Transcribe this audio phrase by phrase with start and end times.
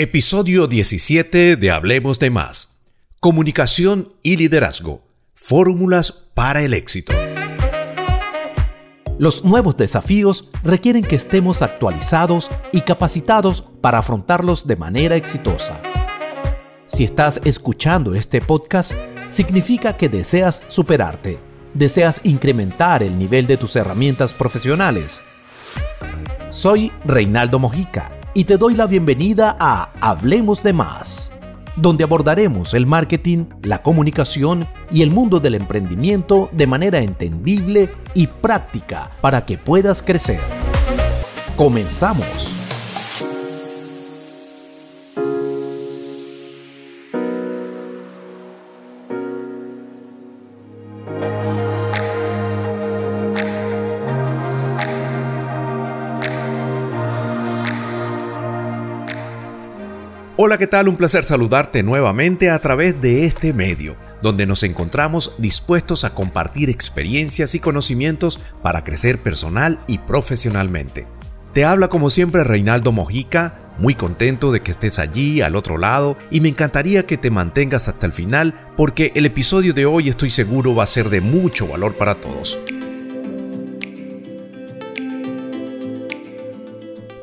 [0.00, 2.82] Episodio 17 de Hablemos de Más.
[3.18, 5.02] Comunicación y liderazgo.
[5.34, 7.12] Fórmulas para el éxito.
[9.18, 15.80] Los nuevos desafíos requieren que estemos actualizados y capacitados para afrontarlos de manera exitosa.
[16.86, 18.92] Si estás escuchando este podcast,
[19.28, 21.40] significa que deseas superarte,
[21.74, 25.22] deseas incrementar el nivel de tus herramientas profesionales.
[26.50, 31.32] Soy Reinaldo Mojica y te doy la bienvenida a Hablemos de Más,
[31.76, 38.26] donde abordaremos el marketing, la comunicación y el mundo del emprendimiento de manera entendible y
[38.26, 40.40] práctica para que puedas crecer.
[41.56, 42.57] Comenzamos.
[60.58, 60.88] ¿Qué tal?
[60.88, 66.68] Un placer saludarte nuevamente a través de este medio, donde nos encontramos dispuestos a compartir
[66.68, 71.06] experiencias y conocimientos para crecer personal y profesionalmente.
[71.54, 76.16] Te habla como siempre Reinaldo Mojica, muy contento de que estés allí al otro lado
[76.28, 80.30] y me encantaría que te mantengas hasta el final porque el episodio de hoy estoy
[80.30, 82.58] seguro va a ser de mucho valor para todos.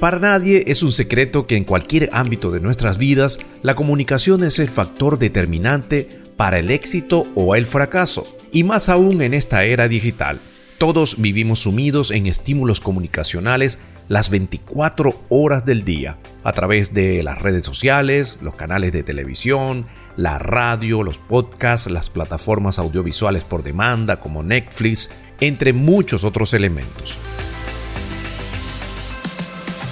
[0.00, 4.58] Para nadie es un secreto que en cualquier ámbito de nuestras vidas la comunicación es
[4.58, 9.88] el factor determinante para el éxito o el fracaso, y más aún en esta era
[9.88, 10.40] digital.
[10.78, 17.42] Todos vivimos sumidos en estímulos comunicacionales las 24 horas del día, a través de las
[17.42, 19.84] redes sociales, los canales de televisión,
[20.16, 27.18] la radio, los podcasts, las plataformas audiovisuales por demanda como Netflix, entre muchos otros elementos.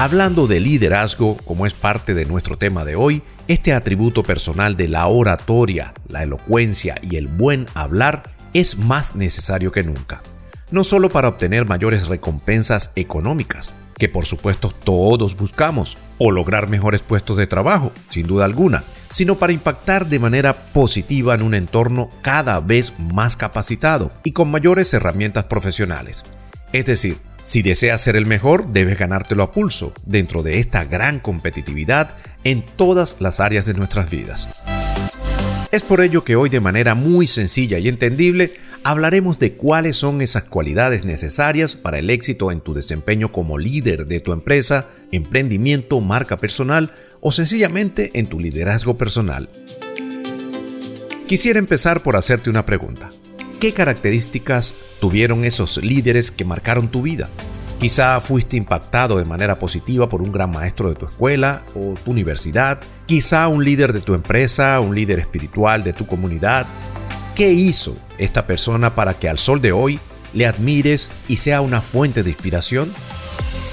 [0.00, 4.88] Hablando de liderazgo, como es parte de nuestro tema de hoy, este atributo personal de
[4.88, 8.22] la oratoria, la elocuencia y el buen hablar
[8.54, 10.22] es más necesario que nunca.
[10.70, 17.02] No solo para obtener mayores recompensas económicas, que por supuesto todos buscamos, o lograr mejores
[17.02, 22.08] puestos de trabajo, sin duda alguna, sino para impactar de manera positiva en un entorno
[22.22, 26.24] cada vez más capacitado y con mayores herramientas profesionales.
[26.72, 31.18] Es decir, si deseas ser el mejor, debes ganártelo a pulso dentro de esta gran
[31.20, 32.14] competitividad
[32.44, 34.48] en todas las áreas de nuestras vidas.
[35.72, 40.20] Es por ello que hoy de manera muy sencilla y entendible hablaremos de cuáles son
[40.20, 46.00] esas cualidades necesarias para el éxito en tu desempeño como líder de tu empresa, emprendimiento,
[46.00, 46.90] marca personal
[47.20, 49.48] o sencillamente en tu liderazgo personal.
[51.26, 53.10] Quisiera empezar por hacerte una pregunta.
[53.60, 57.28] ¿Qué características tuvieron esos líderes que marcaron tu vida?
[57.78, 62.10] Quizá fuiste impactado de manera positiva por un gran maestro de tu escuela o tu
[62.10, 66.66] universidad, quizá un líder de tu empresa, un líder espiritual de tu comunidad.
[67.34, 70.00] ¿Qué hizo esta persona para que al sol de hoy
[70.32, 72.90] le admires y sea una fuente de inspiración?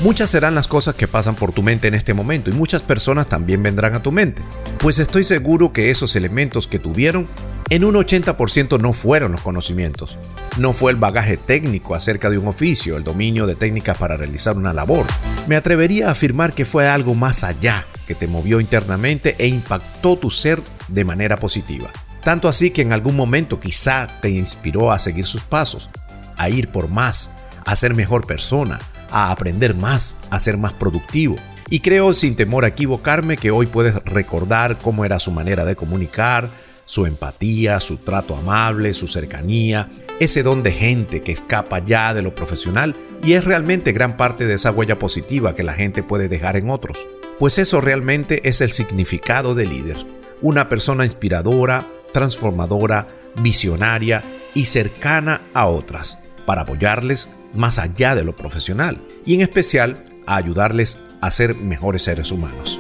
[0.02, 3.30] Muchas serán las cosas que pasan por tu mente en este momento y muchas personas
[3.30, 4.42] también vendrán a tu mente,
[4.80, 7.26] pues estoy seguro que esos elementos que tuvieron
[7.70, 10.18] en un 80% no fueron los conocimientos,
[10.58, 14.56] no fue el bagaje técnico acerca de un oficio, el dominio de técnicas para realizar
[14.56, 15.06] una labor.
[15.48, 20.18] Me atrevería a afirmar que fue algo más allá que te movió internamente e impactó
[20.18, 21.92] tu ser de manera positiva.
[22.24, 25.90] Tanto así que en algún momento quizá te inspiró a seguir sus pasos,
[26.38, 27.32] a ir por más,
[27.66, 28.80] a ser mejor persona,
[29.12, 31.36] a aprender más, a ser más productivo.
[31.70, 35.76] Y creo sin temor a equivocarme que hoy puedes recordar cómo era su manera de
[35.76, 36.50] comunicar,
[36.88, 39.90] su empatía, su trato amable, su cercanía,
[40.20, 44.48] ese don de gente que escapa ya de lo profesional y es realmente gran parte
[44.48, 47.06] de esa huella positiva que la gente puede dejar en otros.
[47.40, 49.98] Pues eso realmente es el significado de líder.
[50.42, 54.24] Una persona inspiradora, transformadora, visionaria
[54.56, 60.38] y cercana a otras, para apoyarles más allá de lo profesional y en especial a
[60.38, 62.80] ayudarles a ser mejores seres humanos.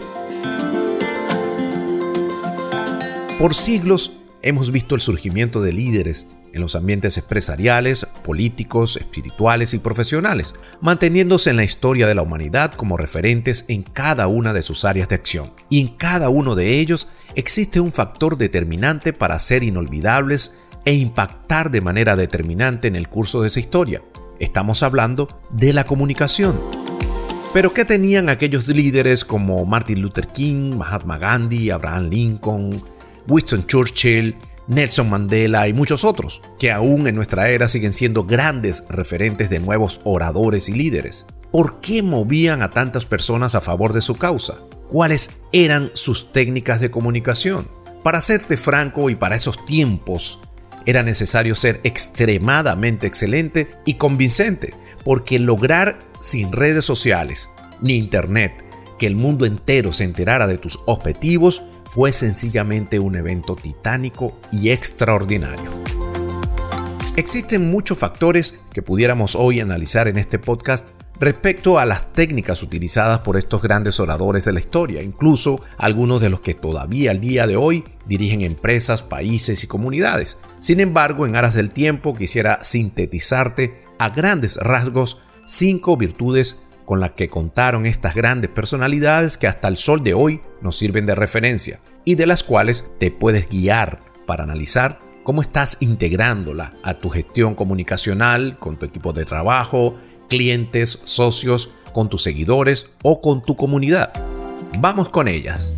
[3.40, 9.78] Por siglos hemos visto el surgimiento de líderes en los ambientes empresariales, políticos, espirituales y
[9.78, 14.86] profesionales, manteniéndose en la historia de la humanidad como referentes en cada una de sus
[14.86, 15.54] áreas de acción.
[15.70, 21.70] Y en cada uno de ellos existe un factor determinante para ser inolvidables e impactar
[21.70, 24.02] de manera determinante en el curso de esa historia.
[24.40, 26.60] Estamos hablando de la comunicación.
[27.54, 32.97] Pero ¿qué tenían aquellos líderes como Martin Luther King, Mahatma Gandhi, Abraham Lincoln,
[33.28, 34.36] Winston Churchill,
[34.68, 39.60] Nelson Mandela y muchos otros, que aún en nuestra era siguen siendo grandes referentes de
[39.60, 41.26] nuevos oradores y líderes.
[41.52, 44.56] ¿Por qué movían a tantas personas a favor de su causa?
[44.88, 47.68] cuáles eran sus técnicas de comunicación.
[48.04, 50.40] Para serte franco y para esos tiempos,
[50.86, 54.74] era necesario ser extremadamente excelente y convincente,
[55.04, 57.50] porque lograr sin redes sociales
[57.82, 58.64] ni internet
[58.98, 64.70] que el mundo entero se enterara de tus objetivos fue sencillamente un evento titánico y
[64.70, 65.72] extraordinario.
[67.16, 70.90] Existen muchos factores que pudiéramos hoy analizar en este podcast
[71.20, 76.30] respecto a las técnicas utilizadas por estos grandes oradores de la historia, incluso algunos de
[76.30, 80.38] los que todavía al día de hoy dirigen empresas, países y comunidades.
[80.60, 87.12] Sin embargo, en aras del tiempo quisiera sintetizarte a grandes rasgos cinco virtudes con las
[87.12, 91.82] que contaron estas grandes personalidades que hasta el sol de hoy nos sirven de referencia
[92.06, 97.56] y de las cuales te puedes guiar para analizar cómo estás integrándola a tu gestión
[97.56, 99.96] comunicacional, con tu equipo de trabajo,
[100.30, 104.14] clientes, socios, con tus seguidores o con tu comunidad.
[104.80, 105.74] Vamos con ellas.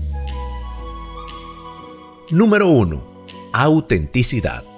[2.29, 3.25] Número 1.
[3.51, 4.68] Autenticidad.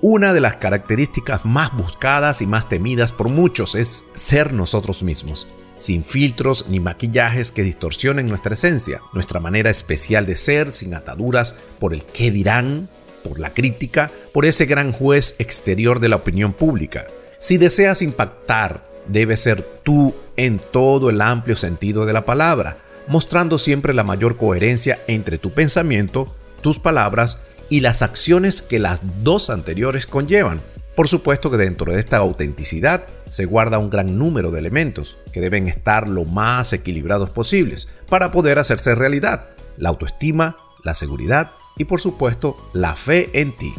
[0.00, 5.48] Una de las características más buscadas y más temidas por muchos es ser nosotros mismos,
[5.76, 11.56] sin filtros ni maquillajes que distorsionen nuestra esencia, nuestra manera especial de ser, sin ataduras
[11.80, 12.88] por el qué dirán,
[13.24, 17.08] por la crítica, por ese gran juez exterior de la opinión pública.
[17.40, 22.78] Si deseas impactar, debes ser tú en todo el amplio sentido de la palabra,
[23.08, 29.00] mostrando siempre la mayor coherencia entre tu pensamiento, tus palabras y las acciones que las
[29.22, 30.62] dos anteriores conllevan.
[30.96, 35.40] Por supuesto que dentro de esta autenticidad se guarda un gran número de elementos que
[35.40, 39.50] deben estar lo más equilibrados posibles para poder hacerse realidad.
[39.76, 43.72] La autoestima, la seguridad y por supuesto la fe en ti.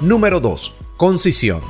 [0.00, 1.60] Número 2 concisión.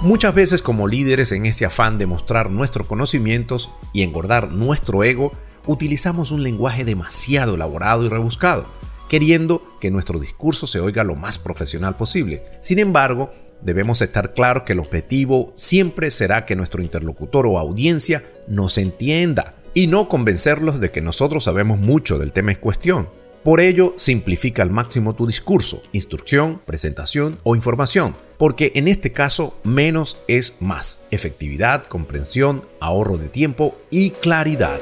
[0.00, 5.32] Muchas veces como líderes en ese afán de mostrar nuestros conocimientos y engordar nuestro ego,
[5.66, 8.68] utilizamos un lenguaje demasiado elaborado y rebuscado,
[9.08, 12.42] queriendo que nuestro discurso se oiga lo más profesional posible.
[12.60, 18.24] Sin embargo, debemos estar claros que el objetivo siempre será que nuestro interlocutor o audiencia
[18.48, 23.08] nos entienda y no convencerlos de que nosotros sabemos mucho del tema en cuestión.
[23.42, 29.58] Por ello, simplifica al máximo tu discurso, instrucción, presentación o información, porque en este caso
[29.64, 31.06] menos es más.
[31.10, 34.80] Efectividad, comprensión, ahorro de tiempo y claridad.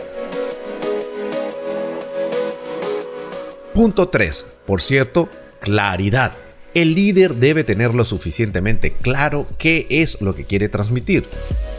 [3.75, 4.47] Punto 3.
[4.67, 5.29] Por cierto,
[5.61, 6.33] claridad.
[6.75, 11.27] El líder debe tener lo suficientemente claro qué es lo que quiere transmitir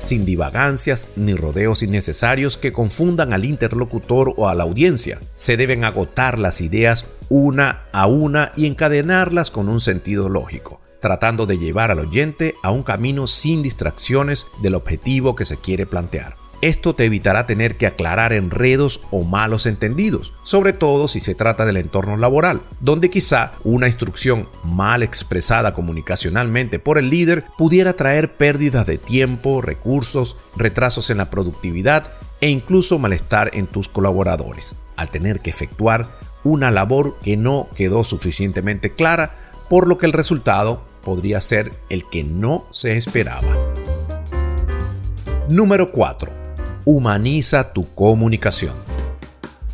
[0.04, 5.19] sin divagancias ni rodeos innecesarios que confundan al interlocutor o a la audiencia.
[5.36, 11.46] Se deben agotar las ideas una a una y encadenarlas con un sentido lógico, tratando
[11.46, 16.43] de llevar al oyente a un camino sin distracciones del objetivo que se quiere plantear.
[16.63, 21.65] Esto te evitará tener que aclarar enredos o malos entendidos, sobre todo si se trata
[21.65, 28.38] del entorno laboral, donde quizá una instrucción mal expresada comunicacionalmente por el líder pudiera traer
[28.38, 35.12] pérdidas de tiempo, recursos, retrasos en la productividad e incluso malestar en tus colaboradores, al
[35.12, 39.36] tener que efectuar una labor que no quedó suficientemente clara,
[39.69, 43.54] por lo que el resultado podría ser el que no se esperaba.
[45.50, 46.43] Número 4
[46.85, 48.74] humaniza tu comunicación.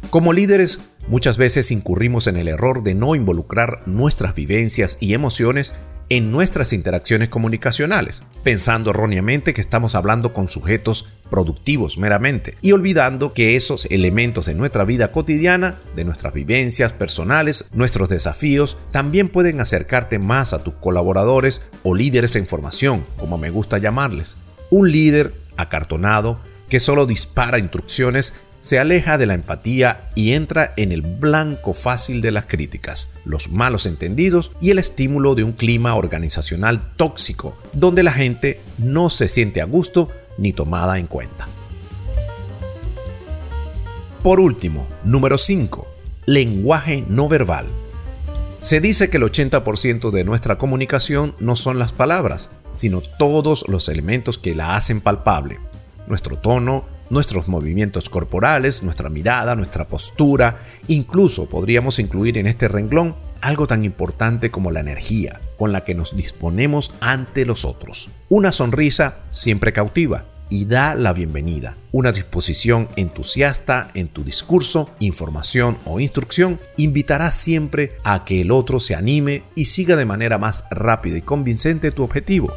[0.09, 5.75] Como líderes, muchas veces incurrimos en el error de no involucrar nuestras vivencias y emociones
[6.10, 13.34] en nuestras interacciones comunicacionales, pensando erróneamente que estamos hablando con sujetos productivos meramente y olvidando
[13.34, 19.62] que esos elementos de nuestra vida cotidiana, de nuestras vivencias personales, nuestros desafíos, también pueden
[19.62, 24.38] acercarte más a tus colaboradores o líderes en formación, como me gusta llamarles.
[24.72, 30.91] Un líder acartonado que solo dispara instrucciones, se aleja de la empatía y entra en
[30.91, 35.95] el blanco fácil de las críticas, los malos entendidos y el estímulo de un clima
[35.95, 41.47] organizacional tóxico, donde la gente no se siente a gusto ni tomada en cuenta.
[44.21, 45.88] Por último, número 5.
[46.25, 47.67] Lenguaje no verbal.
[48.59, 53.88] Se dice que el 80% de nuestra comunicación no son las palabras, sino todos los
[53.88, 55.59] elementos que la hacen palpable
[56.10, 63.16] nuestro tono, nuestros movimientos corporales, nuestra mirada, nuestra postura, incluso podríamos incluir en este renglón
[63.42, 68.10] algo tan importante como la energía con la que nos disponemos ante los otros.
[68.28, 71.78] Una sonrisa siempre cautiva y da la bienvenida.
[71.92, 78.80] Una disposición entusiasta en tu discurso, información o instrucción invitará siempre a que el otro
[78.80, 82.51] se anime y siga de manera más rápida y convincente tu objetivo.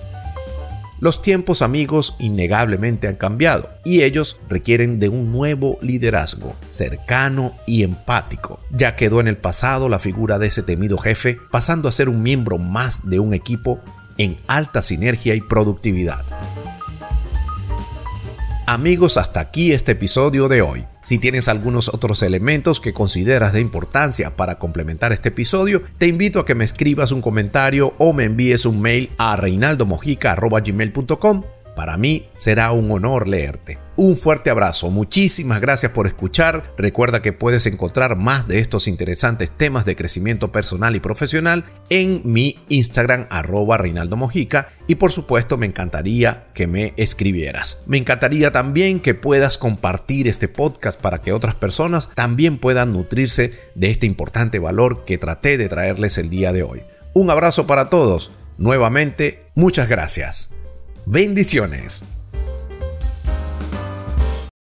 [1.02, 7.82] Los tiempos amigos innegablemente han cambiado y ellos requieren de un nuevo liderazgo, cercano y
[7.82, 8.60] empático.
[8.70, 12.22] Ya quedó en el pasado la figura de ese temido jefe, pasando a ser un
[12.22, 13.80] miembro más de un equipo
[14.16, 16.24] en alta sinergia y productividad.
[18.68, 20.86] Amigos, hasta aquí este episodio de hoy.
[21.02, 26.38] Si tienes algunos otros elementos que consideras de importancia para complementar este episodio, te invito
[26.40, 31.42] a que me escribas un comentario o me envíes un mail a reinaldomojica.gmail.com
[31.74, 33.78] para mí será un honor leerte.
[33.94, 36.72] Un fuerte abrazo, muchísimas gracias por escuchar.
[36.78, 42.22] Recuerda que puedes encontrar más de estos interesantes temas de crecimiento personal y profesional en
[42.24, 47.82] mi Instagram arroba Reinaldo Mojica y por supuesto me encantaría que me escribieras.
[47.86, 53.52] Me encantaría también que puedas compartir este podcast para que otras personas también puedan nutrirse
[53.74, 56.82] de este importante valor que traté de traerles el día de hoy.
[57.12, 58.30] Un abrazo para todos.
[58.56, 60.54] Nuevamente, muchas gracias.
[61.06, 62.04] Bendiciones.